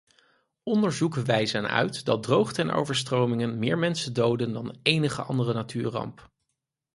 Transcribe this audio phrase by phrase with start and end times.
[0.63, 6.31] Onderzoeken wijzen uit dat droogte en overstromingen meer mensen doden dan enige andere natuurramp.